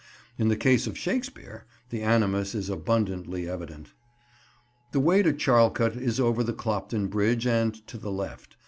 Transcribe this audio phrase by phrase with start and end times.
[0.39, 3.93] In the case of Shakespeare, the animus is abundantly evident.
[4.93, 8.57] The way to Charlecote is over the Clopton Bridge and to the left.